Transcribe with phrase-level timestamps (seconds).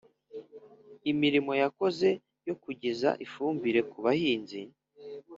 [1.11, 2.09] imirimo yakoze
[2.47, 4.59] yo kugeza ifumbire ku bahinzi